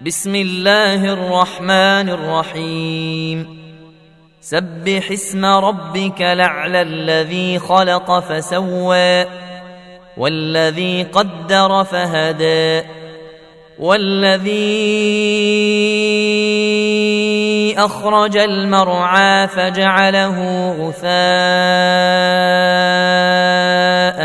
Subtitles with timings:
[0.00, 3.66] بسم الله الرحمن الرحيم.
[4.40, 9.26] سبح اسم ربك لعلى الذي خلق فسوى
[10.16, 12.82] والذي قدر فهدى
[13.78, 14.54] والذي
[17.78, 20.36] أخرج المرعى فجعله
[20.72, 21.06] غثاء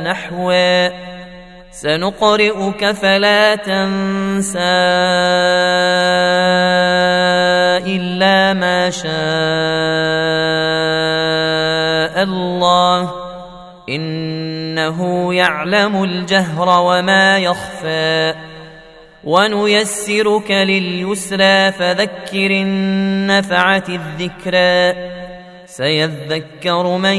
[0.00, 1.11] نحوه
[1.82, 4.58] سنقرئك فلا تنسى
[7.90, 9.12] إلا ما شاء
[12.22, 13.12] الله
[13.88, 18.34] إنه يعلم الجهر وما يخفى
[19.24, 24.92] ونيسرك لليسرى فذكر النفعه الذكرى
[25.76, 27.16] سيذكر من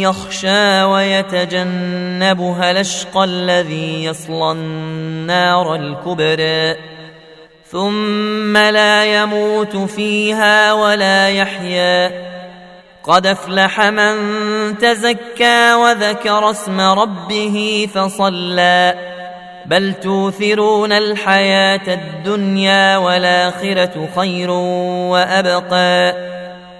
[0.00, 6.76] يخشى ويتجنبها الأشقى الذي يصلى النار الكبرى.
[7.70, 12.12] ثم لا يموت فيها ولا يحيا.
[13.04, 14.14] قد أفلح من
[14.78, 18.94] تزكى وذكر اسم ربه فصلى.
[19.66, 24.50] بل توثرون الحياة الدنيا والآخرة خير
[25.10, 26.33] وأبقى.